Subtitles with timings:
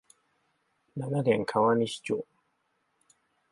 [0.95, 2.25] 奈良県川西町